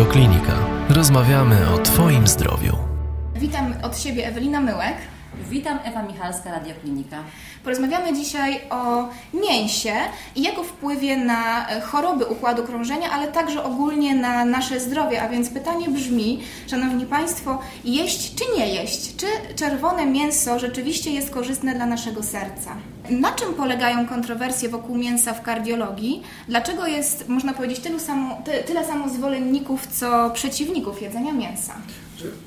[0.00, 0.52] Radioklinika.
[0.88, 2.76] Rozmawiamy o Twoim zdrowiu.
[3.34, 4.96] Witam od siebie Ewelina Myłek.
[5.50, 7.16] Witam, Ewa Michalska, Radioklinika.
[7.64, 9.92] Porozmawiamy dzisiaj o mięsie
[10.36, 15.22] i jego wpływie na e, choroby układu krążenia, ale także ogólnie na nasze zdrowie.
[15.22, 19.16] A więc pytanie brzmi, Szanowni Państwo, jeść czy nie jeść?
[19.16, 19.26] Czy
[19.56, 22.76] czerwone mięso rzeczywiście jest korzystne dla naszego serca?
[23.10, 26.22] Na czym polegają kontrowersje wokół mięsa w kardiologii?
[26.48, 31.74] Dlaczego jest, można powiedzieć, tylu samo, ty, tyle samo zwolenników, co przeciwników jedzenia mięsa?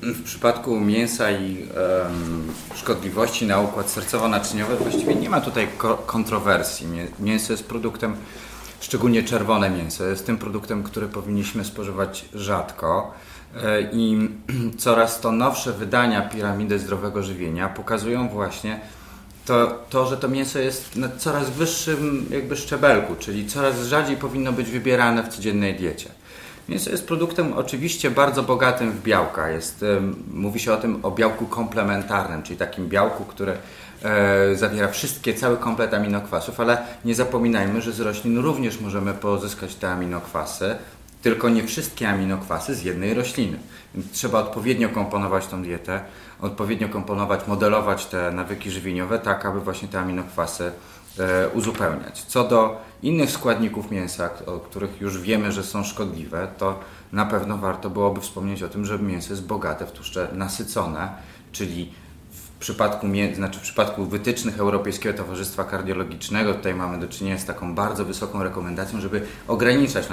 [0.02, 5.68] W przypadku mięsa i um, szkodliwości na układ sercowo-naczyniowy właściwie nie ma tutaj
[6.06, 6.86] kontrowersji.
[7.18, 8.16] Mięso jest produktem,
[8.80, 13.14] szczególnie czerwone mięso, jest tym produktem, który powinniśmy spożywać rzadko.
[13.62, 14.28] E, I
[14.78, 18.80] coraz to nowsze wydania piramidy zdrowego żywienia pokazują właśnie
[19.44, 24.52] to, to, że to mięso jest na coraz wyższym jakby szczebelku, czyli coraz rzadziej powinno
[24.52, 26.10] być wybierane w codziennej diecie.
[26.68, 29.50] Mięso jest produktem oczywiście bardzo bogatym w białka.
[29.50, 29.84] Jest,
[30.32, 33.56] mówi się o tym o białku komplementarnym, czyli takim białku, które
[34.02, 39.74] e, zawiera wszystkie, cały komplet aminokwasów, ale nie zapominajmy, że z roślin również możemy pozyskać
[39.74, 40.74] te aminokwasy,
[41.22, 43.58] tylko nie wszystkie aminokwasy z jednej rośliny.
[44.12, 46.00] Trzeba odpowiednio komponować tą dietę,
[46.40, 50.72] odpowiednio komponować, modelować te nawyki żywieniowe, tak aby właśnie te aminokwasy
[51.54, 52.22] uzupełniać.
[52.22, 56.80] Co do innych składników mięsa, o których już wiemy, że są szkodliwe, to
[57.12, 61.08] na pewno warto byłoby wspomnieć o tym, że mięso jest bogate w tłuszcze nasycone,
[61.52, 61.92] czyli
[62.30, 67.74] w przypadku, znaczy w przypadku wytycznych Europejskiego Towarzystwa Kardiologicznego tutaj mamy do czynienia z taką
[67.74, 70.06] bardzo wysoką rekomendacją, żeby ograniczać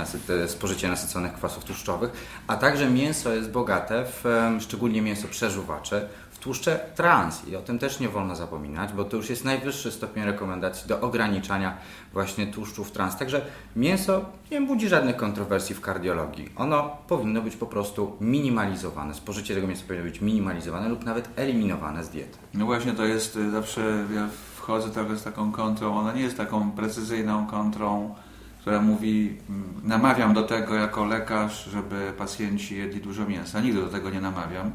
[0.47, 2.11] spożycie nasyconych kwasów tłuszczowych,
[2.47, 4.23] a także mięso jest bogate w
[4.59, 6.09] szczególnie mięso przeżuwacze
[6.41, 10.23] tłuszcze trans i o tym też nie wolno zapominać, bo to już jest najwyższy stopień
[10.23, 11.77] rekomendacji do ograniczania
[12.13, 13.17] właśnie tłuszczów trans.
[13.17, 16.49] Także mięso nie budzi żadnych kontrowersji w kardiologii.
[16.57, 19.13] Ono powinno być po prostu minimalizowane.
[19.13, 22.37] Spożycie tego mięsa powinno być minimalizowane lub nawet eliminowane z diety.
[22.53, 26.37] No właśnie to jest y, zawsze, ja wchodzę trochę z taką kontrą, ona nie jest
[26.37, 28.15] taką precyzyjną kontrą,
[28.61, 33.61] która mówi, mm, namawiam do tego jako lekarz, żeby pacjenci jedli dużo mięsa.
[33.61, 34.71] Nigdy do tego nie namawiam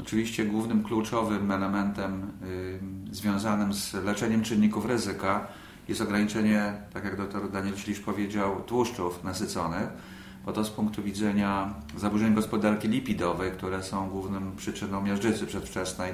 [0.00, 2.32] Oczywiście głównym kluczowym elementem
[3.10, 5.46] związanym z leczeniem czynników ryzyka
[5.88, 9.88] jest ograniczenie, tak jak dr Daniel Ślisz powiedział, tłuszczów nasyconych,
[10.46, 16.12] bo to z punktu widzenia zaburzeń gospodarki lipidowej, które są główną przyczyną miażdżycy przedwczesnej,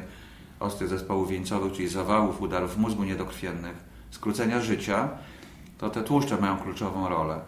[0.61, 3.77] ostrych zespołów wieńcowych, czyli zawałów, udarów mózgu niedokrwiennych,
[4.11, 5.09] skrócenia życia,
[5.79, 7.41] to te tłuszcze mają kluczową rolę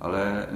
[0.00, 0.48] ale y,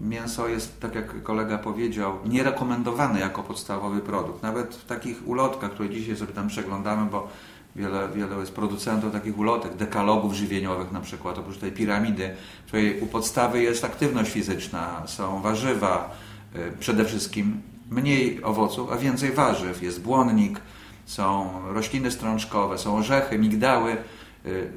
[0.00, 4.42] mięso jest, tak jak kolega powiedział, nierekomendowane jako podstawowy produkt.
[4.42, 7.28] Nawet w takich ulotkach, które dzisiaj sobie tam przeglądamy, bo
[7.76, 12.30] wiele, wiele jest producentów takich ulotek, dekalogów żywieniowych na przykład, oprócz tej piramidy,
[12.66, 16.16] której u podstawy jest aktywność fizyczna, są warzywa,
[16.56, 19.82] y, przede wszystkim mniej owoców, a więcej warzyw.
[19.82, 20.60] Jest błonnik,
[21.06, 23.96] są rośliny strączkowe, są orzechy, migdały,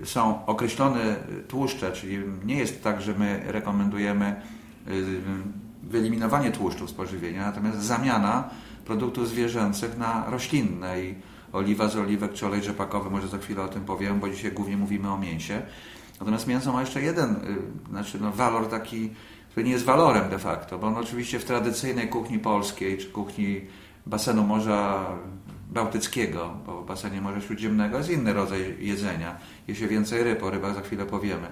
[0.03, 1.15] są określone
[1.47, 4.35] tłuszcze, czyli nie jest tak, że my rekomendujemy
[4.87, 5.21] y,
[5.83, 8.49] wyeliminowanie tłuszczów z pożywienia, natomiast zamiana
[8.85, 11.15] produktów zwierzęcych na roślinne i
[11.53, 14.77] oliwa z oliwek czy olej rzepakowy, może za chwilę o tym powiem, bo dzisiaj głównie
[14.77, 15.61] mówimy o mięsie.
[16.19, 19.09] Natomiast mięso ma jeszcze jeden y, znaczy no, walor taki,
[19.51, 23.61] który nie jest walorem de facto, bo on oczywiście w tradycyjnej kuchni polskiej czy kuchni
[24.05, 25.05] basenu Morza
[25.71, 29.35] Bałtyckiego, bo w basenie Morza Śródziemnego jest inny rodzaj jedzenia.
[29.67, 31.47] Je się więcej ryb, o rybach za chwilę powiemy.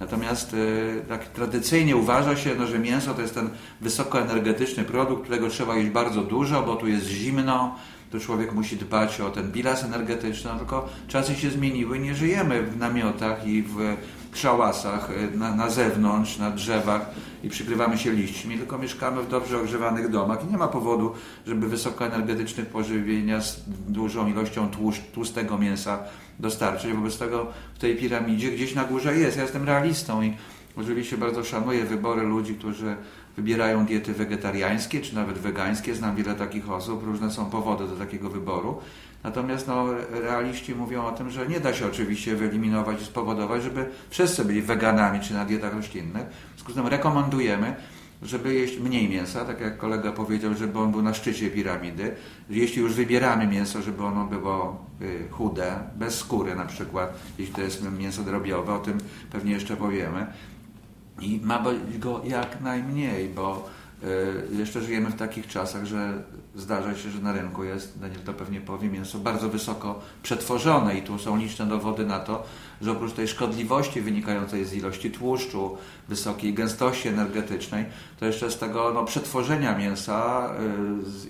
[0.00, 3.50] Natomiast y, tak tradycyjnie uważa się, no, że mięso to jest ten
[3.80, 7.74] wysokoenergetyczny produkt, którego trzeba jeść bardzo dużo, bo tu jest zimno,
[8.10, 12.62] to człowiek musi dbać o ten bilans energetyczny, no, tylko czasy się zmieniły, nie żyjemy
[12.62, 13.96] w namiotach i w
[14.38, 17.10] szałasach y, na, na zewnątrz, na drzewach
[17.42, 21.12] i przykrywamy się liśćmi, tylko mieszkamy w dobrze ogrzewanych domach i nie ma powodu,
[21.46, 25.98] żeby wysokoenergetycznych pożywienia z dużą ilością tłuszcz, tłustego mięsa
[26.38, 26.92] dostarczyć.
[26.92, 29.36] Wobec tego w tej piramidzie gdzieś na górze jest.
[29.36, 30.36] Ja jestem realistą i
[30.76, 32.96] oczywiście bardzo szanuję wybory ludzi, którzy
[33.36, 35.94] wybierają diety wegetariańskie czy nawet wegańskie.
[35.94, 38.80] Znam wiele takich osób, różne są powody do takiego wyboru.
[39.26, 43.86] Natomiast no, realiści mówią o tym, że nie da się oczywiście wyeliminować i spowodować, żeby
[44.10, 46.26] wszyscy byli weganami czy na dietach roślinnych.
[46.26, 47.74] W związku z tym rekomendujemy,
[48.22, 52.14] żeby jeść mniej mięsa, tak jak kolega powiedział, żeby on był na szczycie piramidy.
[52.50, 57.60] Jeśli już wybieramy mięso, żeby ono było y, chude, bez skóry na przykład, jeśli to
[57.60, 58.98] jest mięso drobiowe, o tym
[59.32, 60.26] pewnie jeszcze powiemy.
[61.20, 63.68] I ma być go jak najmniej, bo
[64.58, 66.22] Jeszcze żyjemy w takich czasach, że
[66.54, 71.02] zdarza się, że na rynku jest, Daniel to pewnie powie, mięso bardzo wysoko przetworzone i
[71.02, 72.44] tu są liczne dowody na to,
[72.80, 75.76] że oprócz tej szkodliwości wynikającej z ilości tłuszczu,
[76.08, 77.84] wysokiej gęstości energetycznej,
[78.20, 80.50] to jeszcze z tego no, przetworzenia mięsa,
[81.02, 81.26] z,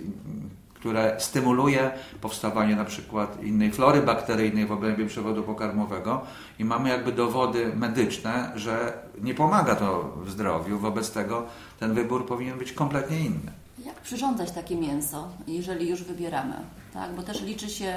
[0.78, 1.90] które stymuluje
[2.20, 6.22] powstawanie na przykład innej flory bakteryjnej w obrębie przewodu pokarmowego
[6.58, 11.46] i mamy jakby dowody medyczne, że nie pomaga to w zdrowiu, wobec tego
[11.80, 13.52] ten wybór powinien być kompletnie inny.
[13.84, 16.54] Jak przyrządzać takie mięso, jeżeli już wybieramy?
[16.94, 17.14] Tak?
[17.14, 17.94] Bo też liczy się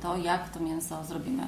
[0.00, 1.46] to, jak to mięso zrobimy.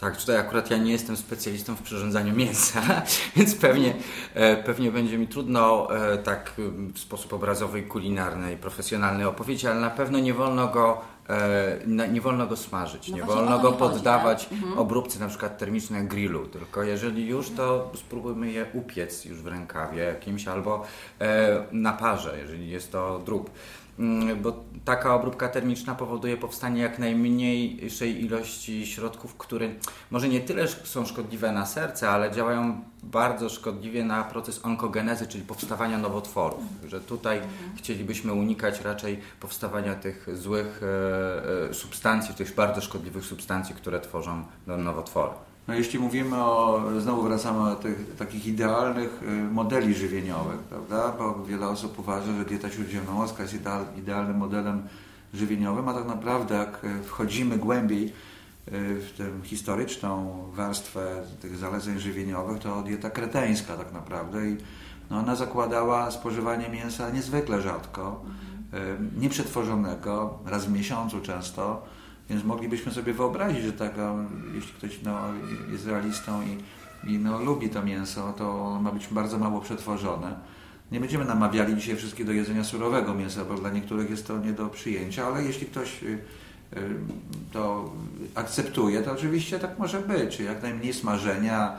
[0.00, 2.82] Tak, tutaj akurat ja nie jestem specjalistą w przyrządzaniu mięsa,
[3.36, 3.94] więc pewnie,
[4.34, 6.52] e, pewnie będzie mi trudno e, tak
[6.94, 12.20] w sposób obrazowy kulinarny i profesjonalny opowiedzieć, ale na pewno nie wolno go, e, nie
[12.20, 14.52] wolno go smażyć, No nie wolno go chodzi, poddawać tak?
[14.52, 14.78] Mhm.
[14.78, 20.02] obróbce na przykład termicznej grillu, tylko jeżeli już to spróbujmy je upiec już w rękawie
[20.02, 20.84] jakimś albo
[21.72, 23.50] na parze, jeżeli jest to drób.
[24.00, 29.68] Mm, Bo taka obróbka termiczna powoduje powstanie jak najmniejszej ilości środków, które
[30.10, 35.44] może nie tyle są szkodliwe na serce, ale działają bardzo szkodliwie na proces onkogenezy, czyli
[35.44, 36.60] powstawania nowotworów.
[36.86, 37.40] Że tutaj
[37.76, 44.44] chcielibyśmy unikać raczej powstawania tych złych e, e, substancji, tych bardzo szkodliwych substancji, które tworzą
[44.66, 45.32] no, nowotwory.
[45.70, 51.12] No jeśli mówimy o, znowu wracamy do tych takich idealnych y, modeli żywieniowych, prawda?
[51.18, 54.82] Bo wiele osób uważa, że dieta śródziemnomorska jest ideal, idealnym modelem
[55.34, 58.10] żywieniowym, a tak naprawdę jak y, wchodzimy głębiej y,
[59.00, 64.56] w tę historyczną warstwę tych zaleceń żywieniowych, to dieta kreteńska tak naprawdę i
[65.10, 68.22] no ona zakładała spożywanie mięsa niezwykle rzadko,
[68.74, 71.82] y, nieprzetworzonego, raz w miesiącu często,
[72.30, 74.14] więc moglibyśmy sobie wyobrazić, że taka,
[74.54, 75.18] jeśli ktoś no,
[75.72, 76.58] jest realistą i,
[77.10, 80.34] i no, lubi to mięso, to ma być bardzo mało przetworzone.
[80.92, 84.52] Nie będziemy namawiali dzisiaj wszystkich do jedzenia surowego mięsa, bo dla niektórych jest to nie
[84.52, 86.18] do przyjęcia, ale jeśli ktoś y, y,
[87.52, 87.92] to
[88.34, 90.40] akceptuje, to oczywiście tak może być.
[90.40, 91.76] Jak najmniej smażenia,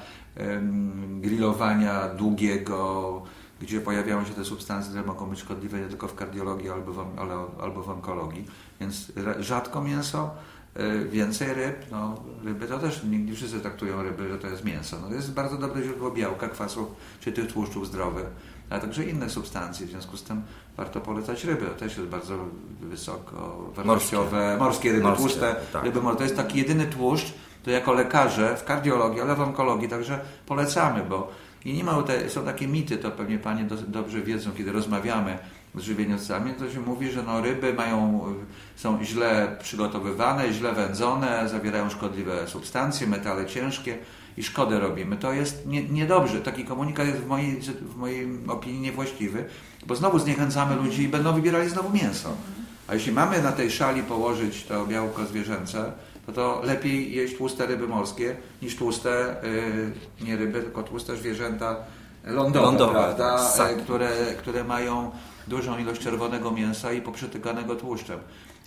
[1.21, 3.21] grillowania długiego,
[3.61, 7.05] gdzie pojawiają się te substancje, które mogą być szkodliwe nie tylko w kardiologii, albo w,
[7.17, 8.45] ale, albo w onkologii.
[8.79, 10.29] Więc rzadko mięso,
[10.79, 11.85] y, więcej ryb.
[11.91, 14.97] No, ryby to też nie, nie wszyscy traktują ryby, że to jest mięso.
[15.01, 16.87] No, to jest bardzo dobre źródło białka, kwasów
[17.19, 18.25] czy tych tłuszczów zdrowych,
[18.69, 19.85] ale także innych substancji.
[19.85, 20.41] W związku z tym
[20.77, 21.65] warto polecać ryby.
[21.65, 22.37] To też jest bardzo
[22.81, 24.57] wysoko wartościowe.
[24.59, 25.55] Morskie, ryby Morskie, tłuste.
[25.73, 25.83] tak.
[25.83, 30.19] Ryby to jest taki jedyny tłuszcz, to jako lekarze w kardiologii, ale w onkologii także
[30.45, 31.31] polecamy, bo
[31.65, 35.39] i nie ma są takie mity, to pewnie Panie do, dobrze wiedzą, kiedy rozmawiamy
[35.75, 38.23] z żywieniowcami, to się mówi, że no, ryby mają,
[38.75, 43.97] są źle przygotowywane, źle wędzone, zawierają szkodliwe substancje, metale ciężkie
[44.37, 45.17] i szkodę robimy.
[45.17, 46.41] To jest nie, niedobrze.
[46.41, 49.45] Taki komunikat jest w mojej, w mojej opinii niewłaściwy,
[49.87, 52.29] bo znowu zniechęcamy ludzi i będą wybierali znowu mięso.
[52.87, 55.91] A jeśli mamy na tej szali położyć to białko zwierzęce,
[56.25, 59.91] to to lepiej jeść tłuste ryby morskie niż tłuste, y,
[60.25, 61.75] nie ryby, tylko tłuste zwierzęta
[62.23, 63.37] lądowe, Lądowe, prawda?
[63.49, 63.71] ssak.
[63.71, 65.11] E, które, które mają
[65.47, 68.19] dużą ilość czerwonego mięsa i poprzetykanego tłuszczem.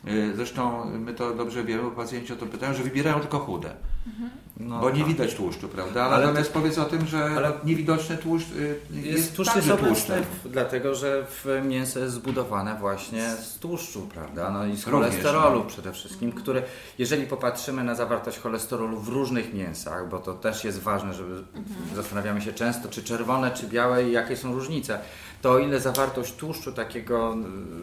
[0.08, 3.74] Y, Zresztą my to dobrze wiemy, bo pacjenci o to pytają, że wybierają tylko chude,
[4.56, 5.08] No, bo nie tak.
[5.08, 6.04] widać tłuszczu, prawda?
[6.04, 10.22] Ale Natomiast powiedz o tym, że ale- niewidoczny tłuszcz y, jest, Jest tłuszcz jest obecny,
[10.44, 14.50] dlatego że w mięso jest zbudowane właśnie z tłuszczu, prawda?
[14.50, 15.64] No i z Również, cholesterolu no.
[15.64, 16.62] przede wszystkim, który,
[16.98, 21.42] jeżeli popatrzymy na zawartość cholesterolu w różnych mięsach, bo to też jest ważne, żeby
[21.96, 24.98] zastanawiamy się często, czy czerwone, czy białe i jakie są różnice,
[25.44, 27.36] to o ile zawartość tłuszczu, takiego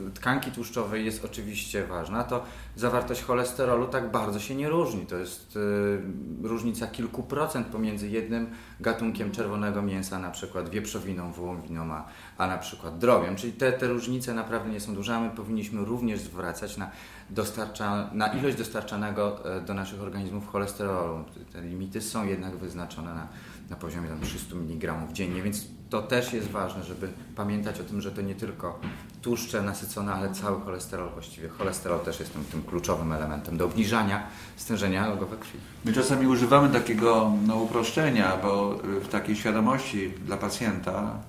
[0.08, 2.44] y, tkanki tłuszczowej jest oczywiście ważna, to
[2.76, 5.06] zawartość cholesterolu tak bardzo się nie różni.
[5.06, 8.50] To jest y, różnica kilku procent pomiędzy jednym
[8.80, 12.06] gatunkiem czerwonego mięsa, na przykład wieprzowiną, wołowiną, a,
[12.38, 13.36] a na przykład drobiem.
[13.36, 16.92] Czyli te, te różnice naprawdę nie są duże, a my powinniśmy również zwracać na,
[17.30, 21.24] dostarcza, na ilość dostarczanego e, do naszych organizmów cholesterolu.
[21.54, 23.28] Te limity są jednak wyznaczone na,
[23.72, 28.02] na poziomie tam 300 mg dziennie, więc to też jest ważne, żeby pamiętać o tym,
[28.02, 28.80] że to nie tylko
[29.22, 31.50] tłuszcze nasycone, ale cały cholesterol właściwie.
[31.50, 34.24] Cholesterol też jest tym, tym kluczowym elementem do obniżania
[34.56, 35.60] stężenia we krwi.
[35.86, 41.20] My czasami używamy takiego no, uproszczenia, bo y, w takiej świadomości dla pacjenta,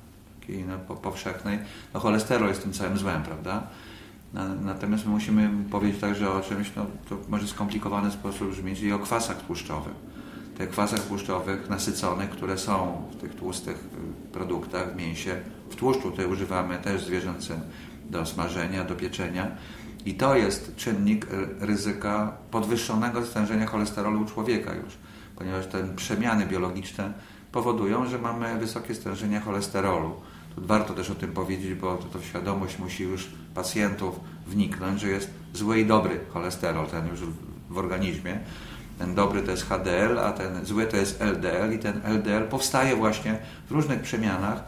[0.41, 1.59] takiej no, po, powszechnej,
[1.95, 3.63] no, cholesterol jest tym całym złem, prawda?
[4.33, 8.93] Na, natomiast my musimy powiedzieć także o czymś, no, to może skomplikowany sposób brzmieć, czyli
[8.93, 10.13] o kwasach tłuszczowych.
[10.62, 15.37] Tych kwasach tłuszczowych nasyconych, które są w tych tłustych y, produktach, w mięsie,
[15.71, 17.61] w tłuszczu tutaj używamy też zwierzęcym
[18.11, 19.50] do smażenia, do pieczenia.
[20.07, 24.95] I to jest czynnik y, ryzyka podwyższonego stężenia cholesterolu u człowieka już,
[25.37, 27.12] ponieważ te przemiany biologiczne
[27.52, 30.14] powodują, że mamy wysokie stężenie cholesterolu.
[30.54, 35.09] Tu warto też o tym powiedzieć, bo to, to świadomość musi już pacjentów wniknąć, że
[35.09, 37.21] jest zły i dobry cholesterol, ten już
[37.71, 38.38] w organizmie.
[38.99, 42.97] Ten dobry to jest HDL, a ten zły to jest LDL i ten LDL powstaje
[42.97, 44.65] właśnie w różnych przemianach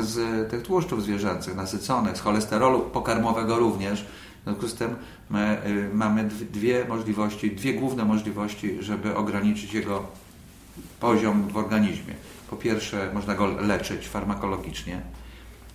[0.00, 4.06] z tych tłuszczów zwierzęcych nasyconych, z cholesterolu pokarmowego również.
[4.40, 4.96] W związku z tym
[5.30, 10.06] my, y, mamy dwie możliwości, dwie główne możliwości, żeby ograniczyć jego
[11.00, 12.14] poziom w organizmie.
[12.50, 15.00] Po pierwsze, można go leczyć farmakologicznie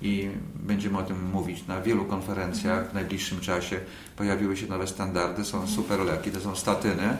[0.02, 3.80] i będziemy o tym mówić na wielu konferencjach w najbliższym czasie.
[4.16, 7.18] Pojawiły się nowe standardy, są super leki, to są statyny.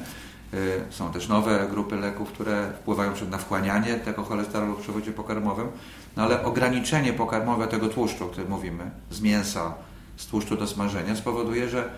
[0.54, 5.68] Y, są też nowe grupy leków, które wpływają na wchłanianie tego cholesterolu w przewodzie pokarmowym,
[6.16, 9.74] no ale ograniczenie pokarmowe tego tłuszczu, o którym mówimy, z mięsa,
[10.18, 11.90] z tłuszczu do smażenia, spowoduje, że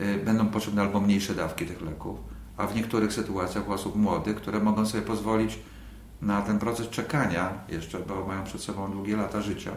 [0.00, 2.18] y, będą potrzebne albo mniejsze dawki tych leków,
[2.56, 5.58] a w niektórych sytuacjach u osób młodych, które mogą sobie pozwolić
[6.22, 9.70] na ten proces czekania jeszcze, bo mają przed sobą długie lata życia.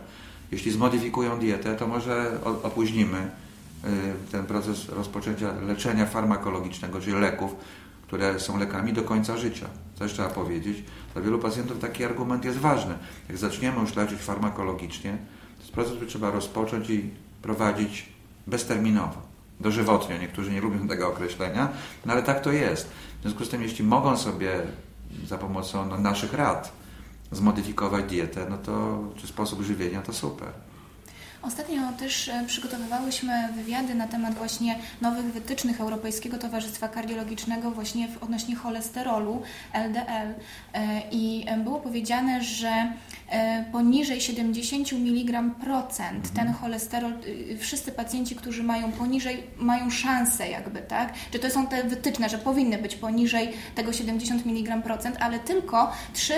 [0.52, 2.32] Jeśli zmodyfikują dietę, to może
[2.64, 7.56] opóźnimy y, ten proces rozpoczęcia leczenia farmakologicznego, czyli leków,
[8.08, 9.66] które są lekami do końca życia.
[9.96, 10.84] Coś trzeba powiedzieć.
[11.14, 12.94] Dla wielu pacjentów taki argument jest ważny.
[13.30, 15.18] Jak zaczniemy już leczyć farmakologicznie,
[15.58, 17.10] to jest proces, który trzeba rozpocząć i
[17.42, 18.10] prowadzić
[18.48, 19.22] bezterminowo,
[19.60, 20.18] dożywotnio.
[20.18, 21.70] Niektórzy nie lubią tego określenia,
[22.06, 22.90] no ale tak to jest.
[23.20, 24.62] W związku z tym, jeśli mogą sobie
[25.28, 26.72] za pomocą no, naszych rad
[27.32, 30.65] zmodyfikować dietę, no to czy sposób żywienia, to super.
[31.48, 38.24] Ostatnio też e, przygotowywałyśmy wywiady na temat właśnie nowych wytycznych Europejskiego Towarzystwa Kardiologicznego właśnie w
[38.24, 39.42] odnośnie cholesterolu
[39.74, 40.34] LDL
[40.74, 42.94] e, i e, było powiedziane, że
[43.72, 47.14] poniżej 70 mg procent ten cholesterol,
[47.60, 51.14] wszyscy pacjenci, którzy mają poniżej, mają szansę jakby, tak?
[51.32, 55.92] Czy to są te wytyczne, że powinny być poniżej tego 70 mg procent, ale tylko
[56.14, 56.34] 3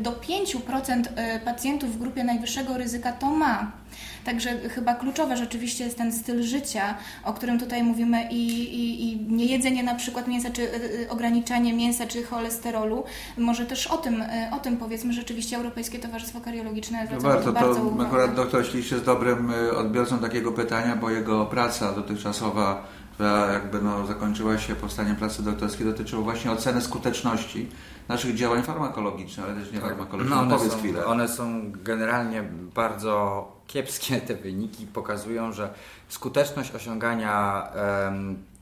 [0.00, 1.04] do 5%
[1.44, 3.81] pacjentów w grupie najwyższego ryzyka to ma.
[4.24, 6.94] Także chyba kluczowe rzeczywiście jest ten styl życia,
[7.24, 12.06] o którym tutaj mówimy i, i, i niejedzenie na przykład mięsa, czy y, ograniczanie mięsa,
[12.06, 13.04] czy cholesterolu.
[13.38, 17.52] Może też o tym, y, o tym powiedzmy rzeczywiście Europejskie Towarzystwo Kardiologiczne zwraca no warto,
[17.52, 18.08] bardzo to uwagę.
[18.08, 24.06] Akurat doktor Ślisz jest dobrym odbiorcą takiego pytania, bo jego praca dotychczasowa która jakby no,
[24.06, 27.68] zakończyła się powstaniem pracy doktorskiej, dotyczyła właśnie oceny skuteczności
[28.08, 29.88] naszych działań farmakologicznych, ale też nie tak.
[29.88, 30.46] farmakologicznych.
[30.48, 32.42] No, one, są, one są generalnie
[32.74, 35.74] bardzo kiepskie te wyniki pokazują, że
[36.08, 37.66] skuteczność osiągania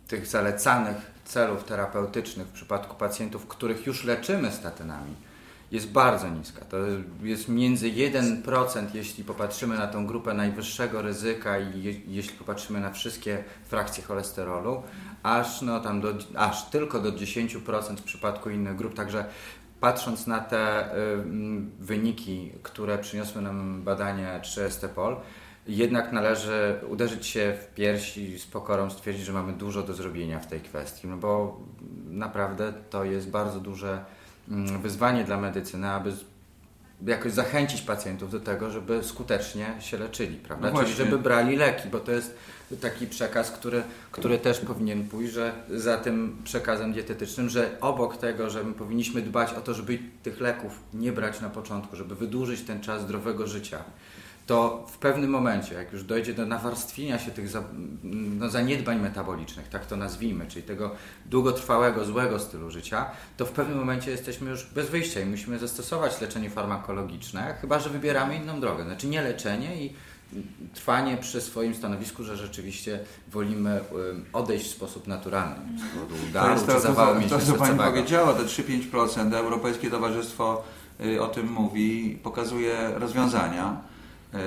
[0.09, 5.15] tych zalecanych celów terapeutycznych w przypadku pacjentów, których już leczymy statynami,
[5.73, 6.65] jest bardzo niska.
[6.65, 6.77] To
[7.23, 12.91] jest między 1%, jeśli popatrzymy na tą grupę najwyższego ryzyka i je, jeśli popatrzymy na
[12.91, 14.83] wszystkie frakcje cholesterolu,
[15.23, 18.95] aż, no, tam do, aż tylko do 10% w przypadku innych grup.
[18.95, 19.25] Także
[19.81, 20.91] patrząc na te
[21.79, 25.17] wyniki, które przyniosły nam badania 3ST-POL,
[25.67, 30.47] jednak należy uderzyć się w piersi z pokorą, stwierdzić, że mamy dużo do zrobienia w
[30.47, 31.61] tej kwestii, no bo
[32.07, 34.05] naprawdę to jest bardzo duże
[34.83, 36.13] wyzwanie dla medycyny, aby
[37.07, 40.71] jakoś zachęcić pacjentów do tego, żeby skutecznie się leczyli, prawda?
[40.71, 42.39] No Czyli żeby brali leki, bo to jest
[42.77, 48.51] taki przekaz, który, który też powinien pójść, że za tym przekazem dietetycznym, że obok tego,
[48.51, 52.63] że my powinniśmy dbać o to, żeby tych leków nie brać na początku, żeby wydłużyć
[52.63, 53.85] ten czas zdrowego życia,
[54.51, 57.63] to w pewnym momencie, jak już dojdzie do nawarstwienia się tych za,
[58.03, 60.95] no, zaniedbań metabolicznych, tak to nazwijmy, czyli tego
[61.27, 66.21] długotrwałego, złego stylu życia, to w pewnym momencie jesteśmy już bez wyjścia i musimy zastosować
[66.21, 68.85] leczenie farmakologiczne, chyba że wybieramy inną drogę.
[68.85, 69.93] Znaczy nie leczenie i
[70.75, 73.01] trwanie przy swoim stanowisku, że rzeczywiście
[73.33, 73.81] wolimy
[74.33, 78.33] odejść w sposób naturalny z powodu udaru to, czy zawału To, to co Pani powiedziała,
[78.33, 80.63] te 3-5%, Europejskie Towarzystwo
[81.05, 83.81] y, o tym mówi, pokazuje rozwiązania.
[84.35, 84.39] E,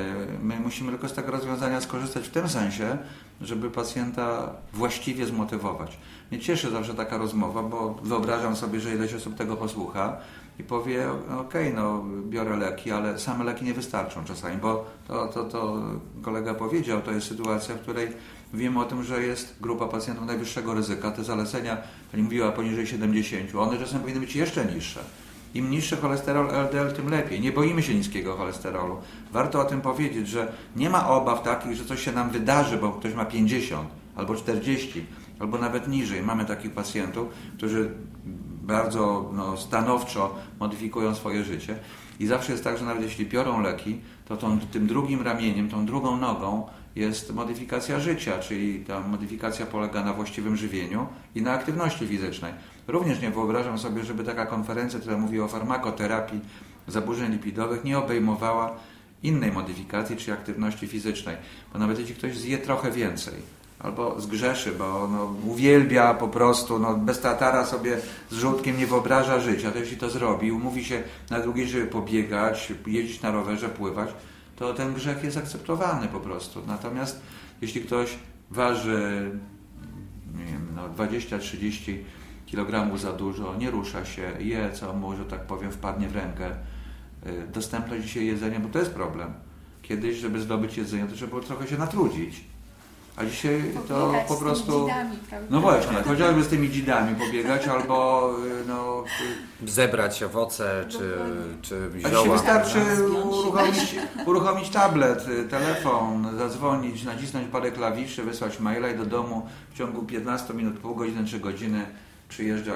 [0.41, 2.97] my musimy tylko z tego rozwiązania skorzystać w tym sensie,
[3.41, 5.97] żeby pacjenta właściwie zmotywować.
[6.31, 10.17] Mnie cieszy zawsze taka rozmowa, bo wyobrażam sobie, że ileś osób tego posłucha
[10.59, 15.43] i powie, ok, no biorę leki, ale same leki nie wystarczą czasami, bo to, to,
[15.43, 15.81] to
[16.21, 18.07] kolega powiedział, to jest sytuacja, w której
[18.53, 21.77] wiemy o tym, że jest grupa pacjentów najwyższego ryzyka, te zalecenia,
[22.11, 24.99] pani mówiła poniżej 70, one czasem powinny być jeszcze niższe.
[25.53, 27.41] Im niższy cholesterol LDL, tym lepiej.
[27.41, 28.97] Nie boimy się niskiego cholesterolu.
[29.31, 32.91] Warto o tym powiedzieć, że nie ma obaw takich, że coś się nam wydarzy, bo
[32.91, 35.05] ktoś ma 50 albo 40,
[35.39, 36.21] albo nawet niżej.
[36.23, 37.91] Mamy takich pacjentów, którzy
[38.63, 41.75] bardzo no, stanowczo modyfikują swoje życie.
[42.19, 45.85] I zawsze jest tak, że nawet jeśli biorą leki, to tą, tym drugim ramieniem, tą
[45.85, 52.07] drugą nogą jest modyfikacja życia, czyli ta modyfikacja polega na właściwym żywieniu i na aktywności
[52.07, 52.53] fizycznej.
[52.87, 56.39] Również nie wyobrażam sobie, żeby taka konferencja, która mówi o farmakoterapii
[56.87, 58.75] zaburzeń lipidowych, nie obejmowała
[59.23, 61.35] innej modyfikacji czy aktywności fizycznej.
[61.73, 63.33] Bo nawet jeśli ktoś zje trochę więcej,
[63.79, 67.97] albo zgrzeszy, bo no, uwielbia po prostu, no, bez tatara sobie
[68.31, 72.73] z żółtkiem nie wyobraża życia, to jeśli to zrobi, umówi się na drugi, żeby pobiegać,
[72.87, 74.09] jeździć na rowerze, pływać,
[74.55, 76.61] to ten grzech jest akceptowany po prostu.
[76.67, 77.21] Natomiast
[77.61, 78.15] jeśli ktoś
[78.51, 79.31] waży
[80.37, 81.97] nie wiem, no 20-30
[82.51, 86.51] kg za dużo, nie rusza się, je co mu, że tak powiem, wpadnie w rękę,
[87.25, 89.33] y, dostępność dzisiaj jedzenia, bo to jest problem.
[89.81, 92.43] Kiedyś, żeby zdobyć jedzenie, to trzeba było trochę się natrudzić.
[93.15, 94.81] A dzisiaj to po z tymi prostu.
[94.81, 95.17] dzidami?
[95.49, 98.29] No właśnie, chociażby z tymi dzidami pobiegać, albo
[98.63, 99.03] y, no.
[99.63, 101.11] y, Zebrać owoce czy,
[101.61, 102.33] czy A dzisiaj zioła.
[102.37, 102.79] wystarczy
[103.23, 109.77] uruchomić, uruchomić tablet, y, telefon, zadzwonić, nacisnąć parę klawiszy, wysłać maila i do domu w
[109.77, 111.85] ciągu 15 minut, pół godziny, 3 godziny
[112.29, 112.73] przyjeżdża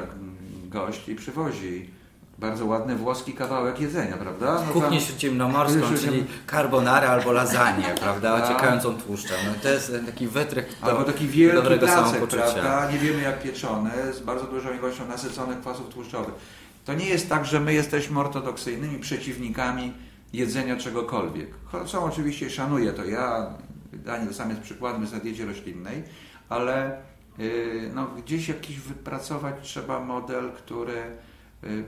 [0.66, 1.90] gość i przywozi
[2.38, 4.64] bardzo ładny włoski kawałek jedzenia, prawda?
[4.68, 8.40] No Kuchnię tam- śródziemnomorską, Śródziem- czyli carbonara albo lasagne, prawda?
[8.40, 8.50] Tak.
[8.50, 9.38] Ociekającą tłuszczem.
[9.46, 12.92] No to jest taki wytrych do Albo taki wielki dobrego placek, prawda?
[12.92, 16.34] Nie wiemy jak pieczony, z bardzo dużą ilością nasyconych kwasów tłuszczowych.
[16.86, 19.94] To nie jest tak, że my jesteśmy ortodoksyjnymi przeciwnikami
[20.34, 21.50] jedzenia czegokolwiek.
[21.86, 23.54] Są oczywiście, szanuję to ja,
[23.94, 26.04] Daniel sam jest przykładem, na diecie roślinnej,
[26.50, 26.98] ale
[27.38, 31.02] yy, no, gdzieś jakiś wypracować trzeba model, który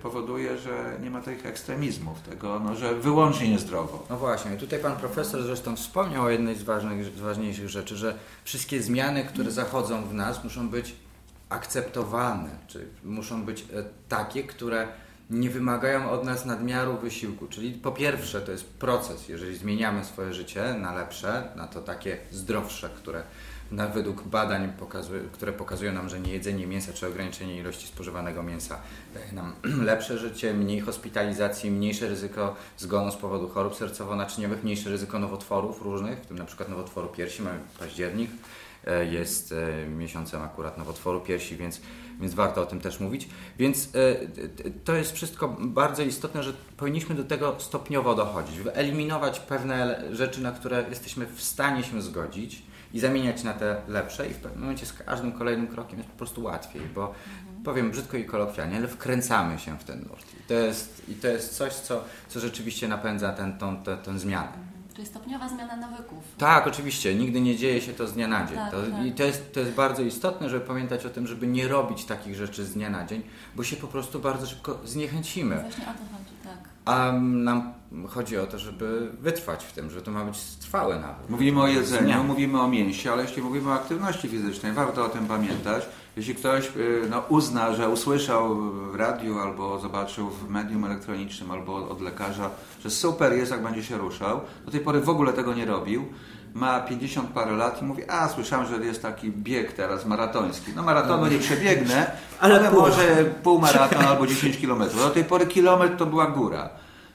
[0.02, 4.06] powoduje, że nie ma tych ekstremizmów, tego, no, że wyłącznie niezdrowo.
[4.10, 8.18] No właśnie, tutaj pan profesor zresztą wspomniał o jednej z, ważnych, z ważniejszych rzeczy, że
[8.44, 10.96] wszystkie zmiany, które zachodzą w nas, muszą być
[11.50, 14.88] akceptowane, czy muszą być e, takie, które
[15.30, 17.48] nie wymagają od nas nadmiaru wysiłku.
[17.48, 22.18] Czyli po pierwsze to jest proces, jeżeli zmieniamy swoje życie na lepsze, na to takie
[22.32, 23.24] zdrowsze, które
[23.72, 28.80] na, według badań, pokazuje, które pokazują nam, że niejedzenie mięsa czy ograniczenie ilości spożywanego mięsa
[29.14, 29.54] daje nam
[29.92, 36.20] lepsze życie, mniej hospitalizacji, mniejsze ryzyko zgonu z powodu chorób sercowo-naczyniowych, mniejsze ryzyko nowotworów różnych,
[36.20, 38.32] w tym na przykład nowotworu piersi, mamy październik,
[38.88, 41.82] e, jest e, miesiącem akurat nowotworu piersi, więc,
[42.20, 43.30] więc warto o tym też mówić.
[43.60, 44.16] Więc e,
[44.84, 50.52] to jest wszystko bardzo istotne, że powinniśmy do tego stopniowo dochodzić, wyeliminować pewne rzeczy, na
[50.52, 54.86] które jesteśmy w stanie się zgodzić i zamieniać na te lepsze i w pewnym momencie
[54.86, 57.14] z każdym kolejnym krokiem jest po prostu łatwiej, bo
[57.64, 60.26] powiem brzydko i kolokwialnie, ale wkręcamy się w ten nurt.
[60.40, 64.20] I to jest, i to jest coś, co, co rzeczywiście napędza ten, tą, tę, tę
[64.20, 64.52] zmianę.
[64.94, 66.24] Czyli stopniowa zmiana nawyków.
[66.38, 68.58] Tak, oczywiście, nigdy nie dzieje się to z dnia na dzień.
[68.58, 69.06] Tak, to, tak.
[69.06, 72.36] I to jest, to jest bardzo istotne, żeby pamiętać o tym, żeby nie robić takich
[72.36, 73.22] rzeczy z dnia na dzień,
[73.56, 75.60] bo się po prostu bardzo szybko zniechęcimy.
[75.62, 76.70] Właśnie o to chodzi, tak.
[76.86, 77.74] A nam
[78.10, 81.30] chodzi o to, żeby wytrwać w tym, że to ma być trwałe nawyk.
[81.30, 82.24] Mówimy o jedzeniu, Zmiana.
[82.24, 85.86] mówimy o mięsie, ale jeśli mówimy o aktywności fizycznej, warto o tym pamiętać.
[86.18, 88.56] Jeśli ktoś y, no, uzna, że usłyszał
[88.92, 92.50] w radiu albo zobaczył w medium elektronicznym albo od lekarza,
[92.84, 96.06] że super jest, jak będzie się ruszał, do tej pory w ogóle tego nie robił,
[96.54, 100.72] ma 50 parę lat i mówi, a słyszałem, że jest taki bieg teraz maratoński.
[100.76, 102.80] No maratonu nie przebiegnę, ale, Ale pół.
[102.80, 105.02] może półmaraton albo 10 kilometrów.
[105.02, 106.70] Do tej pory kilometr to była góra.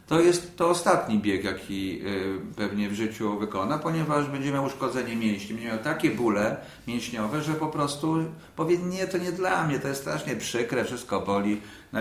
[0.07, 5.17] To jest to ostatni bieg, jaki y, pewnie w życiu wykona, ponieważ będzie miał uszkodzenie
[5.17, 8.25] mięśni, będzie miał takie bóle mięśniowe, że po prostu
[8.57, 11.61] powie, nie, to nie dla mnie, to jest strasznie przykre, wszystko boli,
[11.93, 12.01] no,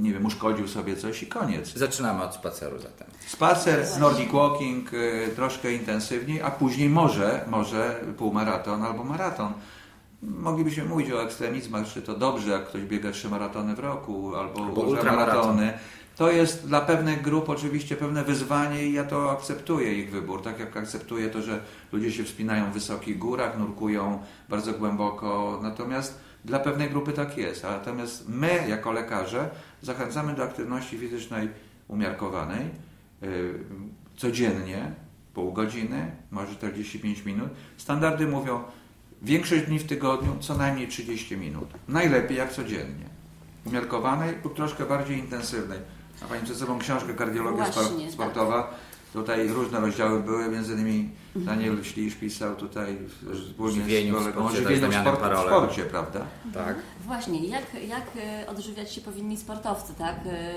[0.00, 1.74] nie wiem, uszkodził sobie coś i koniec.
[1.74, 3.06] Zaczynamy od spaceru zatem.
[3.26, 9.52] Spacer, Nordic Walking y, troszkę intensywniej, a później może, może półmaraton albo maraton.
[10.22, 14.64] Moglibyśmy mówić o ekstremizmach, czy to dobrze, jak ktoś biega trzy maratony w roku, albo,
[14.64, 15.72] Albo ultramaratony.
[16.16, 20.42] To jest dla pewnych grup oczywiście pewne wyzwanie i ja to akceptuję ich wybór.
[20.42, 21.60] Tak jak akceptuję to, że
[21.92, 25.60] ludzie się wspinają w wysokich górach, nurkują bardzo głęboko.
[25.62, 27.62] Natomiast dla pewnej grupy tak jest.
[27.62, 29.50] Natomiast my, jako lekarze,
[29.82, 31.48] zachęcamy do aktywności fizycznej
[31.88, 32.70] umiarkowanej,
[33.22, 33.28] yy,
[34.16, 34.92] codziennie,
[35.34, 37.48] pół godziny, może 45 minut.
[37.76, 38.62] Standardy mówią
[39.22, 41.68] większość dni w tygodniu, co najmniej 30 minut.
[41.88, 43.06] Najlepiej jak codziennie.
[43.66, 45.78] Umiarkowanej lub troszkę bardziej intensywnej.
[46.22, 48.14] Ma Pani przed sobą książkę Kardiologia Właśnie, tak.
[48.14, 48.74] sportowa.
[49.12, 52.98] Tutaj różne rozdziały były, między innymi Daniel Ślisz pisał tutaj
[53.48, 56.20] wspólnie Żywieniu w z kolegą o żywieniu w, sport, w sporcie, prawda?
[56.54, 56.76] Tak.
[57.06, 60.16] Właśnie, jak, jak e, odżywiać się powinni sportowcy, tak?
[60.26, 60.54] E,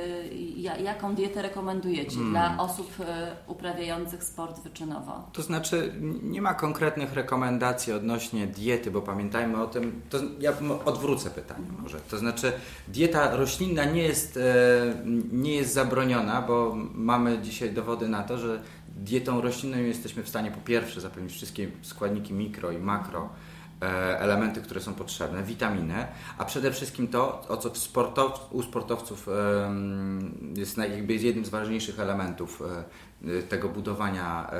[0.58, 2.32] ja- Jaką dietę rekomendujecie Hmm.
[2.32, 5.30] dla osób e, uprawiających sport wyczynowo?
[5.34, 10.54] To znaczy, nie ma konkretnych rekomendacji odnośnie diety, bo pamiętajmy o tym, to ja
[10.86, 12.00] odwrócę pytanie może.
[12.00, 12.52] To znaczy,
[12.88, 14.40] dieta roślinna nie jest,
[15.32, 18.62] nie jest zabroniona, bo mamy dzisiaj dowody na to, że
[18.96, 23.30] dietą roślinną jesteśmy w stanie po pierwsze zapewnić wszystkie składniki mikro i makro
[23.82, 29.30] e, elementy, które są potrzebne, witaminy, a przede wszystkim to, o co sportow, u sportowców
[30.56, 34.52] jest jakby jednym z ważniejszych elementów e, tego budowania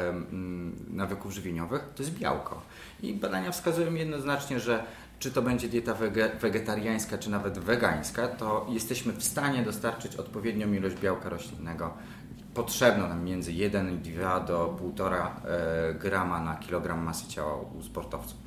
[0.88, 2.62] nawyków żywieniowych, to jest białko.
[3.04, 4.84] I badania wskazują jednoznacznie, że
[5.20, 10.74] czy to będzie dieta wege- wegetariańska, czy nawet wegańska, to jesteśmy w stanie dostarczyć odpowiednią
[10.74, 11.94] ilość białka roślinnego
[12.56, 17.84] potrzebną nam między 1 i 2 do 1,5 e, grama na kilogram masy ciała u
[17.84, 18.38] sportowców.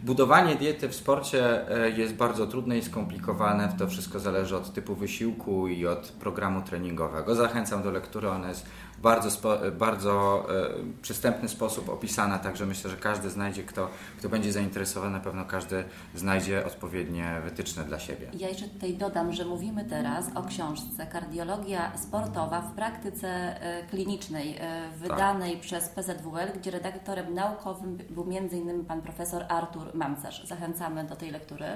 [0.00, 3.74] Budowanie diety w sporcie e, jest bardzo trudne i skomplikowane.
[3.78, 7.34] To wszystko zależy od typu wysiłku i od programu treningowego.
[7.34, 8.66] Zachęcam do lektury, ona jest
[9.06, 13.88] bardzo, spo, bardzo e, przystępny sposób opisana, także myślę, że każdy znajdzie, kto,
[14.18, 18.30] kto będzie zainteresowany, na pewno każdy znajdzie odpowiednie wytyczne dla siebie.
[18.38, 24.56] Ja jeszcze tutaj dodam, że mówimy teraz o książce Kardiologia sportowa w praktyce e, klinicznej
[24.60, 28.84] e, wydanej przez PZWL, gdzie redaktorem naukowym był m.in.
[28.84, 30.46] pan profesor Artur Mamcerz.
[30.46, 31.66] Zachęcamy do tej lektury.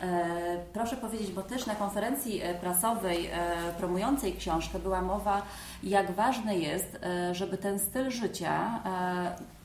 [0.00, 3.32] E, Proszę powiedzieć, bo też na konferencji e, prasowej e,
[3.78, 5.42] promującej książkę była mowa,
[5.82, 6.98] jak ważne jest,
[7.32, 8.80] żeby ten styl życia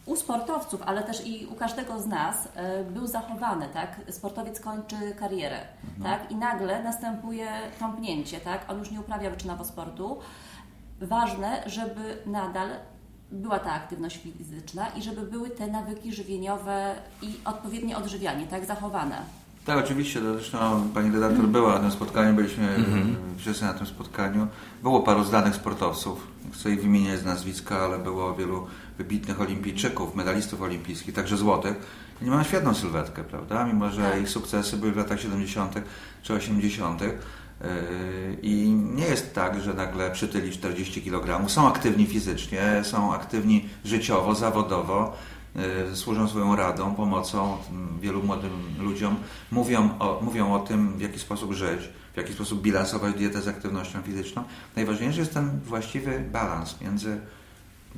[0.06, 2.48] u sportowców, ale też i u każdego z nas
[2.92, 4.02] był zachowany, tak?
[4.10, 5.60] Sportowiec kończy karierę,
[6.04, 6.32] tak?
[6.32, 7.48] I nagle następuje
[7.80, 8.66] tąpnięcie, tak?
[8.70, 10.20] On już nie uprawia wyczynowo sportu.
[11.02, 12.70] Ważne, żeby nadal
[13.32, 18.66] była ta aktywność fizyczna i żeby były te nawyki żywieniowe i odpowiednie odżywianie, tak?
[18.66, 19.41] Zachowane.
[19.66, 20.20] Tak, oczywiście.
[20.22, 24.48] Zresztą pani redaktor była na tym spotkaniu, byliśmy mm wszyscy na tym spotkaniu.
[24.84, 26.28] Było paru znanych sportowców.
[26.46, 31.76] Nie chcę ich wymieniać z nazwiska, ale było wielu wybitnych olimpijczyków, medalistów olimpijskich, także złotych.
[32.22, 33.66] I mają świetną sylwetkę, prawda?
[33.66, 34.22] Mimo, że Tak.
[34.22, 35.76] ich sukcesy były w latach 70.
[36.24, 37.02] czy 80.
[37.02, 37.68] Yy,
[38.42, 41.50] I nie jest tak, że nagle przytyli 40 kg.
[41.50, 45.14] Są aktywni fizycznie, są aktywni życiowo, zawodowo,
[45.94, 49.16] służą swoją radą, pomocą mm, wielu młodym ludziom.
[49.52, 53.48] Mówią o, mówią o tym, w jaki sposób żyć, w jaki sposób bilansować dietę z
[53.48, 54.44] aktywnością fizyczną.
[54.76, 57.20] Najważniejszy jest ten właściwy balans między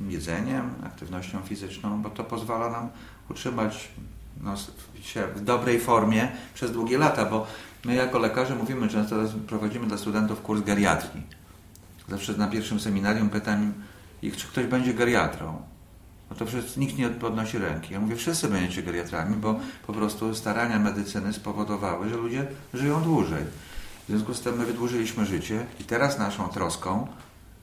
[0.08, 2.88] jedzeniem, aktywnością fizyczną, bo to pozwala nam
[3.30, 3.88] utrzymać
[4.40, 4.54] no,
[5.00, 7.46] się w dobrej formie przez długie lata, bo
[7.84, 11.22] my jako lekarze mówimy często, prowadzimy dla studentów kurs geriatrii.
[12.08, 13.72] Zawsze na pierwszym seminarium pytam
[14.22, 15.73] ich, czy ktoś będzie geriatrą.
[16.30, 17.92] No to przecież nikt nie podnosi ręki.
[17.92, 23.44] Ja mówię, wszyscy będziecie geriatrami, bo po prostu starania medycyny spowodowały, że ludzie żyją dłużej.
[24.04, 27.06] W związku z tym my wydłużyliśmy życie i teraz naszą troską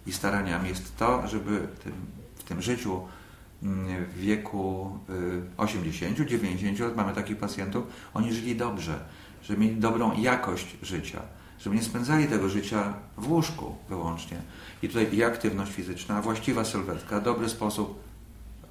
[0.08, 1.68] i staraniami jest to, żeby
[2.36, 3.02] w tym życiu
[3.64, 9.00] mm, w wieku y, 80, 90 lat mamy takich pacjentów, oni żyli dobrze,
[9.44, 11.22] żeby mieli dobrą jakość życia,
[11.60, 14.38] żeby nie spędzali tego życia w łóżku wyłącznie.
[14.84, 18.01] I tutaj i aktywność fizyczna, właściwa sylwetka, dobry sposób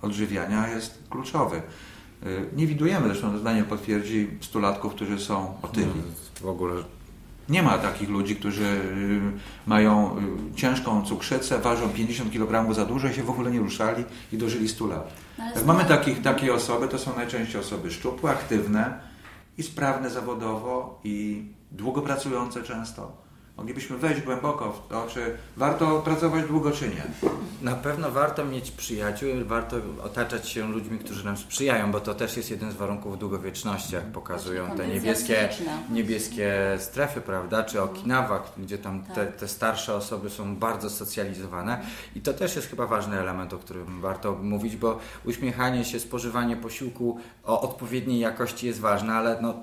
[0.02, 1.62] odżywiania jest kluczowy.
[2.26, 6.02] Y, Nie widujemy, zresztą to zdanie potwierdzi stulatków, którzy są otyli.
[6.40, 6.74] W ogóle
[7.48, 9.20] Nie ma takich ludzi, którzy y,
[9.66, 10.16] mają
[10.52, 14.38] y, ciężką cukrzycę, ważą 50 kg za dużo i się w ogóle nie ruszali i
[14.38, 15.12] dożyli 100 lat.
[15.38, 19.00] No Jak mamy takich, takie osoby, to są najczęściej osoby szczupłe, aktywne
[19.58, 23.29] i sprawne zawodowo i długo pracujące często.
[23.60, 27.30] Moglibyśmy wejść głęboko w to, czy warto pracować długo, czy nie.
[27.62, 32.36] Na pewno warto mieć przyjaciół, warto otaczać się ludźmi, którzy nam sprzyjają, bo to też
[32.36, 35.48] jest jeden z warunków długowieczności, jak pokazują te Kondycja niebieskie,
[35.90, 39.36] niebieskie strefy, prawda, czy Okinawa, gdzie tam te, Tak.
[39.36, 41.80] te starsze osoby są bardzo socjalizowane.
[42.16, 46.56] I to też jest chyba ważny element, o którym warto mówić, bo uśmiechanie się, spożywanie
[46.56, 49.54] posiłku o odpowiedniej jakości jest ważne, ale no,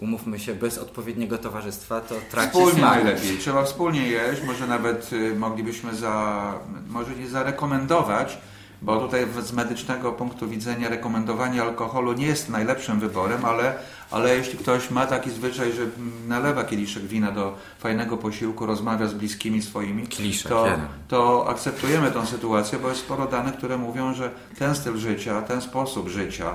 [0.00, 2.94] umówmy się, bez odpowiedniego towarzystwa to traci Wspólnie smak.
[3.04, 3.38] najlepiej.
[3.38, 4.42] Trzeba wspólnie jeść.
[4.46, 6.54] Może nawet y, moglibyśmy za,
[6.88, 8.38] może nie zarekomendować,
[8.82, 13.74] bo tutaj z medycznego punktu widzenia rekomendowanie alkoholu nie jest najlepszym wyborem, ale,
[14.10, 15.82] ale jeśli ktoś ma taki zwyczaj, że
[16.28, 20.86] nalewa kieliszek wina do fajnego posiłku, rozmawia z bliskimi swoimi, Kieliszek, to, jeden.
[21.08, 25.60] to akceptujemy tą sytuację, bo jest sporo danych, które mówią, że ten styl życia, ten
[25.60, 26.54] sposób życia,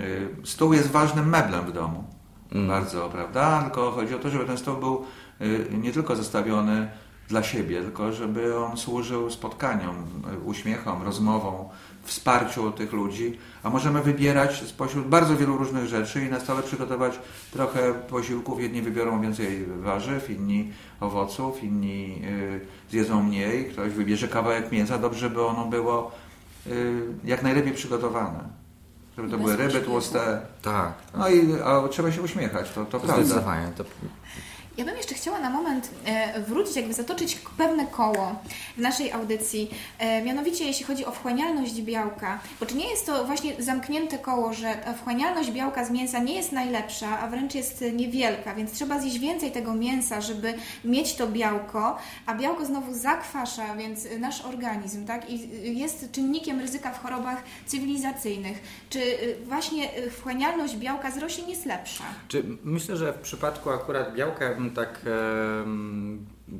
[0.00, 2.04] y, stół jest ważnym meblem w domu.
[2.54, 3.62] Bardzo, prawda?
[3.62, 5.04] Tylko chodzi o to, żeby ten stół był
[5.40, 6.90] y, nie tylko zastawiony
[7.28, 9.96] dla siebie, tylko żeby on służył spotkaniom,
[10.34, 11.68] y, uśmiechom, rozmowom,
[12.02, 17.18] wsparciu tych ludzi, a możemy wybierać spośród bardzo wielu różnych rzeczy i na stole przygotować
[17.52, 18.60] trochę posiłków.
[18.60, 22.60] Jedni wybiorą więcej warzyw, inni owoców, inni y,
[22.90, 26.10] zjedzą mniej, ktoś wybierze kawałek mięsa, dobrze, żeby ono było
[27.24, 28.61] jak najlepiej przygotowane.
[29.16, 33.00] Żeby to Bez były ryby tłuste, Tak, no i a trzeba się uśmiechać, to, to
[33.00, 33.24] prawda.
[33.24, 33.72] zdecydowanie.
[33.76, 33.84] To
[34.76, 38.36] Ja bym jeszcze chciała na moment e, wrócić, jakby zatoczyć pewne koło
[38.76, 43.24] w naszej audycji, e, mianowicie jeśli chodzi o wchłanialność białka, bo czy nie jest to
[43.24, 48.54] właśnie zamknięte koło, że wchłanialność białka z mięsa nie jest najlepsza, a wręcz jest niewielka,
[48.54, 50.54] więc trzeba zjeść więcej tego mięsa, żeby
[50.84, 56.92] mieć to białko, a białko znowu zakwasza, więc nasz organizm, tak, i jest czynnikiem ryzyka
[56.92, 58.62] w chorobach cywilizacyjnych.
[58.90, 59.00] Czy
[59.46, 62.04] właśnie wchłanialność białka z roślin jest lepsza?
[62.28, 65.00] Czy myślę, że w przypadku akurat białka bym tak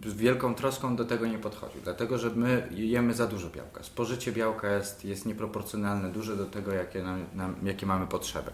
[0.06, 3.82] z wielką troską do tego nie podchodził, dlatego że my jemy za dużo białka.
[3.82, 8.50] Spożycie białka jest, jest nieproporcjonalne, duże do tego, jakie, nam, nam, jakie mamy potrzeby.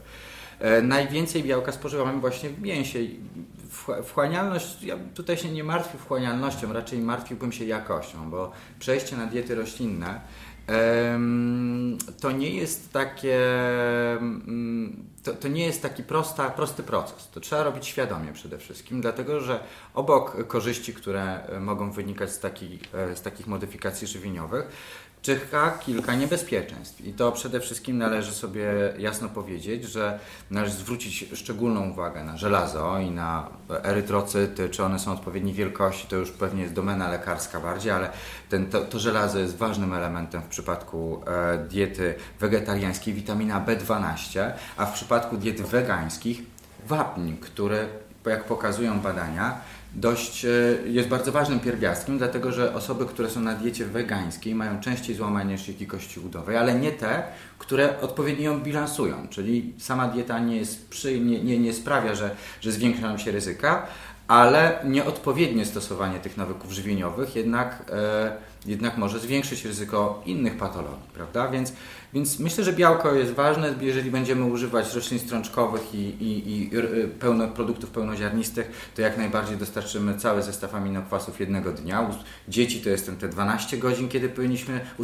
[0.58, 2.98] E, najwięcej białka spożywamy właśnie w mięsie.
[4.04, 9.54] Wchłanialność, ja tutaj się nie martwię wchłanialnością, raczej martwiłbym się jakością, bo przejście na diety
[9.54, 10.20] roślinne
[12.20, 13.38] to nie jest takie
[15.22, 17.28] to, to nie jest taki prosta, prosty proces.
[17.28, 19.60] To trzeba robić świadomie przede wszystkim, dlatego że
[19.94, 22.80] obok korzyści, które mogą wynikać z, takich,
[23.14, 24.68] z takich modyfikacji żywieniowych,
[25.28, 27.00] czyha kilka niebezpieczeństw.
[27.00, 30.18] I to przede wszystkim należy sobie jasno powiedzieć, że
[30.50, 33.48] należy zwrócić szczególną uwagę na żelazo i na
[33.82, 38.10] erytrocyty, czy one są odpowiedniej wielkości, to już pewnie jest domena lekarska bardziej, ale
[38.48, 44.86] ten, to, to żelazo jest ważnym elementem w przypadku e, diety wegetariańskiej, witamina B12, a
[44.86, 46.42] w przypadku diety wegańskich
[46.86, 47.88] wapń, który,
[48.26, 49.60] jak pokazują badania,
[49.94, 50.48] dość e,
[50.86, 55.58] jest bardzo ważnym pierwiastkiem, dlatego że osoby, które są na diecie wegańskiej mają częściej złamanie
[55.58, 57.22] szyjki kości udowej, ale nie te,
[57.58, 62.30] które odpowiednio ją bilansują, czyli sama dieta nie, jest przy, nie, nie, nie sprawia, że,
[62.60, 63.86] że zwiększa nam się ryzyka,
[64.28, 71.48] ale nieodpowiednie stosowanie tych nawyków żywieniowych jednak, e, jednak może zwiększyć ryzyko innych patologii, prawda?
[71.48, 71.72] Więc
[72.12, 76.70] więc myślę, że białko jest ważne, jeżeli będziemy używać roślin strączkowych i, i, i
[77.20, 82.10] pełno, produktów pełnoziarnistych, to jak najbardziej dostarczymy cały zestaw aminokwasów jednego dnia.
[82.48, 85.02] Dzieci to jest te 12 godzin, kiedy powinniśmy e,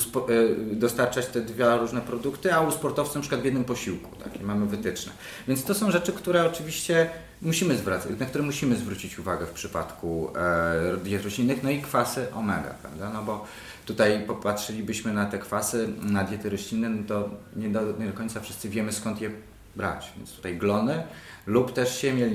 [0.74, 4.16] dostarczać te dwa różne produkty, a u sportowców na przykład w jednym posiłku.
[4.24, 5.12] Takie mamy wytyczne.
[5.48, 7.10] Więc to są rzeczy, które oczywiście
[7.44, 12.26] musimy zwracać, na które musimy zwrócić uwagę w przypadku e, diet roślinnych, no i kwasy
[12.34, 13.10] omega, prawda?
[13.10, 13.46] No bo
[13.86, 18.40] tutaj popatrzylibyśmy na te kwasy, na diety roślinne, no to nie do, nie do końca
[18.40, 19.30] wszyscy wiemy skąd je
[19.76, 20.12] brać.
[20.16, 21.02] Więc tutaj glony
[21.46, 22.30] lub też siemię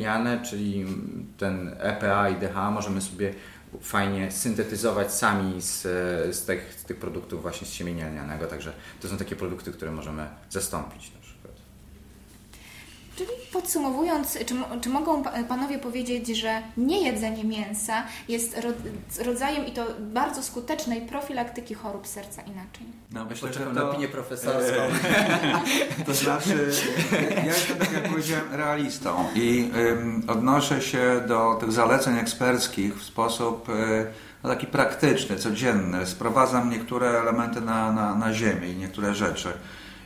[0.50, 0.86] czyli
[1.38, 3.34] ten EPA i DHA możemy sobie
[3.82, 5.82] fajnie syntetyzować sami z,
[6.36, 9.91] z, tych, z tych produktów właśnie z siemienia lnianego, także to są takie produkty, które
[9.91, 11.12] możemy zastąpić.
[13.19, 18.60] Czyli podsumowując, czy, czy mogą Panowie powiedzieć, że niejedzenie mięsa jest
[19.25, 22.91] rodzajem i to bardzo skutecznej profilaktyki chorób serca i naczyń?
[23.12, 23.89] No, myślę, że to...
[23.89, 24.82] opinię profesorską.
[26.05, 26.71] to znaczy,
[27.36, 33.03] ja jestem, tak jak powiedziałem, realistą i um, odnoszę się do tych zaleceń eksperckich w
[33.03, 34.08] sposób y,
[34.43, 36.05] no, taki praktyczny, codzienny.
[36.05, 39.53] Sprowadzam niektóre elementy na, na, na ziemię i niektóre rzeczy.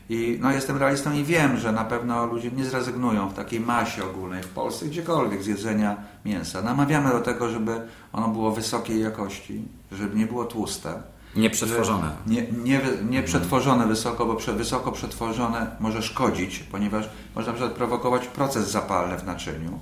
[0.09, 4.03] I no, jestem realistą i wiem, że na pewno ludzie nie zrezygnują w takiej masie
[4.03, 6.61] ogólnej w Polsce, gdziekolwiek z jedzenia mięsa.
[6.61, 7.81] Namawiamy do tego, żeby
[8.13, 9.61] ono było wysokiej jakości,
[9.91, 10.93] żeby nie było tłuste.
[11.35, 12.11] Nie przetworzone.
[12.27, 17.77] Nie, nie, nie przetworzone wysoko, bo prze, wysoko przetworzone może szkodzić, ponieważ można na przykład
[17.77, 19.79] prowokować proces zapalny w naczyniu.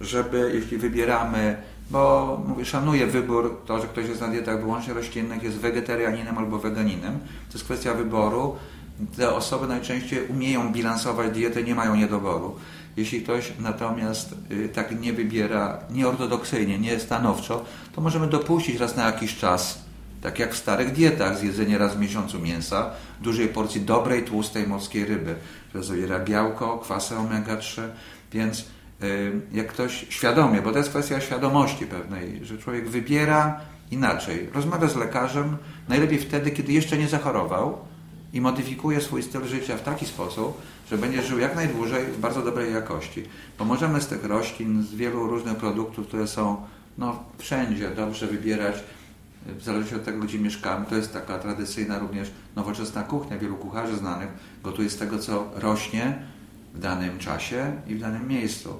[0.00, 1.56] Żeby, jeśli wybieramy,
[1.90, 6.58] bo mówię, szanuję wybór, to, że ktoś jest na dietach wyłącznie roślinnych, jest wegetarianinem albo
[6.58, 8.56] weganinem, to jest kwestia wyboru
[9.16, 12.56] te osoby najczęściej umieją bilansować dietę, nie mają niedoboru.
[12.96, 19.06] Jeśli ktoś natomiast y, tak nie wybiera nieortodoksyjnie, nie stanowczo, to możemy dopuścić raz na
[19.06, 19.82] jakiś czas,
[20.22, 25.04] tak jak w starych dietach, zjedzenie raz w miesiącu mięsa, dużej porcji dobrej, tłustej morskiej
[25.04, 25.34] ryby,
[25.68, 27.82] która zawiera białko, kwasy omega-3,
[28.32, 28.64] więc
[29.02, 34.88] y, jak ktoś świadomie, bo to jest kwestia świadomości pewnej, że człowiek wybiera inaczej, rozmawia
[34.88, 35.56] z lekarzem,
[35.88, 37.78] najlepiej wtedy, kiedy jeszcze nie zachorował,
[38.38, 42.42] i modyfikuje swój styl życia w taki sposób, że będzie żył jak najdłużej w bardzo
[42.42, 43.24] dobrej jakości.
[43.58, 46.56] Bo możemy z tych roślin, z wielu różnych produktów, które są
[46.98, 48.74] no, wszędzie dobrze wybierać,
[49.46, 50.86] w zależności od tego, gdzie mieszkamy.
[50.86, 53.38] To jest taka tradycyjna również nowoczesna kuchnia.
[53.38, 54.28] Wielu kucharzy znanych
[54.62, 56.22] gotuje z tego, co rośnie
[56.74, 58.74] w danym czasie i w danym miejscu.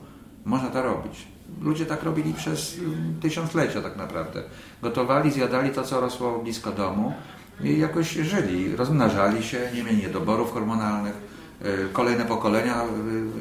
[0.44, 1.26] Można to robić.
[1.60, 2.76] Ludzie tak robili przez
[3.22, 4.42] tysiąclecia tak naprawdę.
[4.82, 7.12] Gotowali, zjadali to, co rosło blisko domu,
[7.60, 11.14] jakoś żyli, rozmnażali się, nie mieli niedoborów hormonalnych,
[11.62, 12.82] e, kolejne pokolenia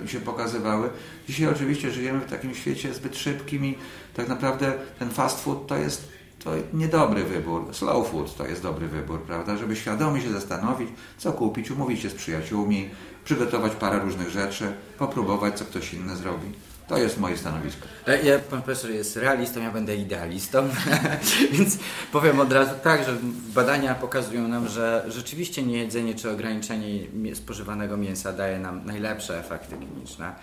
[0.04, 0.90] e, się pokazywały.
[1.28, 3.76] Dzisiaj oczywiście żyjemy w takim świecie zbyt szybkim i
[4.14, 7.76] tak naprawdę ten fast food to jest to niedobry wybór.
[7.76, 9.58] Slow food to jest dobry wybór, prawda?
[9.58, 12.90] Żeby świadomie się zastanowić, co kupić, umówić się z przyjaciółmi,
[13.26, 16.48] przygotować parę różnych rzeczy, popróbować, co ktoś inny zrobi.
[16.88, 17.88] To jest moje stanowisko.
[18.08, 20.70] E, Ja, pan profesor jest realistą, ja będę idealistą,
[21.54, 21.78] więc
[22.12, 23.18] powiem od razu tak, że
[23.56, 30.36] badania pokazują nam, że rzeczywiście niejedzenie czy ograniczenie spożywanego mięsa daje nam najlepsze efekty kliniczne.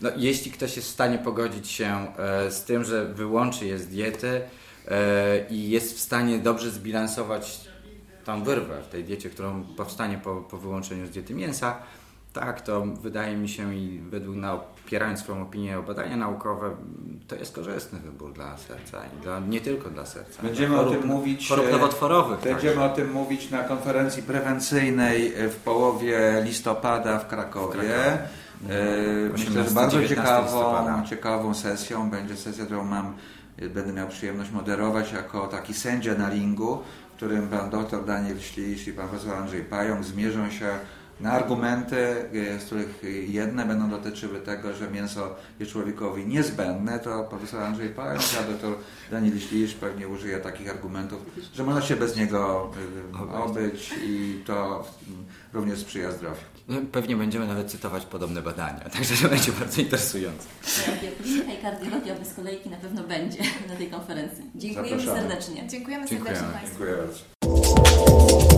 [0.00, 3.86] No, jeśli ktoś jest w stanie pogodzić się e, z tym, że wyłączy je z
[3.86, 4.40] diety
[4.88, 7.60] e, i jest w stanie dobrze zbilansować
[8.24, 11.76] tą wyrwę w tej diecie, którą powstanie po, po wyłączeniu z diety mięsa,
[12.32, 16.70] tak, to wydaje mi się i według nauk, opierając swoją opinię o badania naukowe,
[17.28, 20.42] to jest korzystny wybór dla serca i dla, nie tylko dla serca.
[20.42, 21.48] Będziemy Chorób- o tym mówić.
[21.48, 22.40] Chorób e, nowotworowych.
[22.40, 22.92] Będziemy także.
[22.92, 27.68] o tym mówić na konferencji prewencyjnej e, w połowie listopada w Krakowie.
[27.68, 28.18] W Krakowie.
[28.68, 32.10] E, Myślę, że 18-19 bardzo ciekawą, ciekawą sesją.
[32.10, 33.14] Będzie sesja, którą mam,
[33.74, 36.78] będę miał przyjemność moderować jako taki sędzia na ringu,
[37.12, 40.68] w którym pan dr Daniel Ślisz i pan profesor Andrzej Pająk zmierzą się
[41.20, 47.24] na argumenty, e, z których jedne będą dotyczyły tego, że mięso jest człowiekowi niezbędne, to
[47.24, 48.74] profesor Andrzej Pająk, a doktor
[49.10, 51.18] Daniel Ślisz pewnie użyje takich argumentów,
[51.54, 52.70] że można się bez niego
[53.30, 56.40] e, obyć i to mm, również sprzyja zdrowiu.
[56.68, 60.48] No, Pewnie będziemy nawet cytować podobne badania, także to będzie bardzo interesujące.
[60.86, 64.44] Radioklinika i kardiologia bez kolejki na pewno będzie na tej konferencji.
[64.54, 65.28] Dziękujemy Zapraszamy.
[65.28, 65.68] serdecznie.
[65.68, 66.38] Dziękujemy Dziękujemy.
[66.38, 66.84] serdecznie Państwu.
[66.84, 68.57] Dziękuję bardzo.